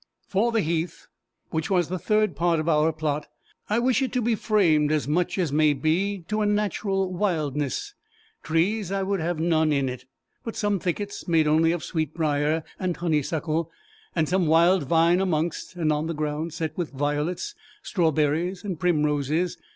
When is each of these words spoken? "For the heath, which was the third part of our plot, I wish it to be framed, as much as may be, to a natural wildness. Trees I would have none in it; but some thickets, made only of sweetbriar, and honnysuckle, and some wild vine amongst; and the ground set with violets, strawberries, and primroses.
"For 0.27 0.51
the 0.51 0.61
heath, 0.61 1.05
which 1.51 1.69
was 1.69 1.87
the 1.87 1.99
third 1.99 2.35
part 2.35 2.59
of 2.59 2.67
our 2.67 2.91
plot, 2.91 3.27
I 3.69 3.77
wish 3.77 4.01
it 4.01 4.11
to 4.13 4.21
be 4.23 4.33
framed, 4.33 4.91
as 4.91 5.07
much 5.07 5.37
as 5.37 5.51
may 5.53 5.73
be, 5.73 6.25
to 6.27 6.41
a 6.41 6.47
natural 6.47 7.13
wildness. 7.13 7.93
Trees 8.41 8.91
I 8.91 9.03
would 9.03 9.19
have 9.19 9.39
none 9.39 9.71
in 9.71 9.87
it; 9.87 10.05
but 10.43 10.55
some 10.55 10.79
thickets, 10.79 11.27
made 11.27 11.45
only 11.47 11.71
of 11.71 11.83
sweetbriar, 11.83 12.63
and 12.79 12.97
honnysuckle, 12.97 13.69
and 14.15 14.27
some 14.27 14.47
wild 14.47 14.87
vine 14.87 15.21
amongst; 15.21 15.75
and 15.75 15.91
the 15.91 16.15
ground 16.15 16.55
set 16.55 16.75
with 16.75 16.89
violets, 16.89 17.53
strawberries, 17.83 18.63
and 18.63 18.79
primroses. 18.79 19.59